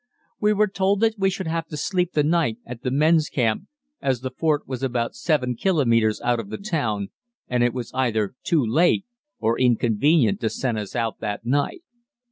[0.39, 3.67] We were told that we should have to sleep the night at the men's camp,
[4.01, 7.09] as the fort was about 7 kilometres out of the town,
[7.47, 9.05] and it was either too late
[9.37, 11.83] or inconvenient to send us out that night.